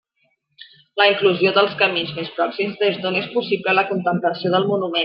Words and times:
La 1.01 1.07
inclusió 1.11 1.51
dels 1.59 1.77
camins 1.83 2.15
més 2.17 2.33
pròxims 2.39 2.83
des 2.83 3.01
d'on 3.05 3.21
és 3.23 3.31
possible 3.39 3.81
la 3.81 3.89
contemplació 3.95 4.57
del 4.59 4.69
monument. 4.75 4.99